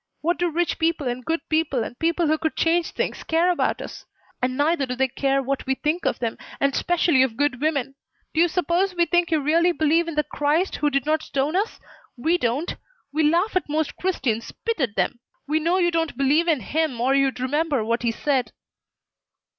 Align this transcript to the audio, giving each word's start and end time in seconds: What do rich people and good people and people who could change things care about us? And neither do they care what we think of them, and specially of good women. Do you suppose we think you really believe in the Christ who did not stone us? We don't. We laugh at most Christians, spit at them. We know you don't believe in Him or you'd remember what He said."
What 0.21 0.39
do 0.39 0.49
rich 0.49 0.79
people 0.79 1.07
and 1.07 1.23
good 1.23 1.47
people 1.47 1.83
and 1.83 1.99
people 1.99 2.25
who 2.25 2.39
could 2.39 2.55
change 2.55 2.89
things 2.89 3.23
care 3.23 3.51
about 3.51 3.83
us? 3.83 4.03
And 4.41 4.57
neither 4.57 4.87
do 4.87 4.95
they 4.95 5.07
care 5.07 5.43
what 5.43 5.67
we 5.67 5.75
think 5.75 6.05
of 6.05 6.17
them, 6.17 6.39
and 6.59 6.75
specially 6.75 7.21
of 7.21 7.37
good 7.37 7.61
women. 7.61 7.93
Do 8.33 8.41
you 8.41 8.47
suppose 8.47 8.95
we 8.95 9.05
think 9.05 9.29
you 9.29 9.39
really 9.39 9.71
believe 9.71 10.07
in 10.07 10.15
the 10.15 10.23
Christ 10.23 10.77
who 10.77 10.89
did 10.89 11.05
not 11.05 11.21
stone 11.21 11.55
us? 11.55 11.79
We 12.17 12.39
don't. 12.39 12.77
We 13.13 13.29
laugh 13.29 13.55
at 13.55 13.69
most 13.69 13.95
Christians, 13.97 14.45
spit 14.47 14.81
at 14.81 14.95
them. 14.95 15.19
We 15.47 15.59
know 15.59 15.77
you 15.77 15.91
don't 15.91 16.17
believe 16.17 16.47
in 16.47 16.61
Him 16.61 16.99
or 16.99 17.13
you'd 17.13 17.39
remember 17.39 17.85
what 17.85 18.01
He 18.01 18.09
said." 18.11 18.53